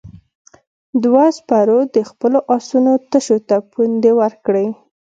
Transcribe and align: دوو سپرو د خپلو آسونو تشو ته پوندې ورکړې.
دوو 1.03 1.25
سپرو 1.37 1.79
د 1.95 1.97
خپلو 2.09 2.39
آسونو 2.55 2.93
تشو 3.11 3.37
ته 3.47 3.55
پوندې 3.71 4.11
ورکړې. 4.21 4.67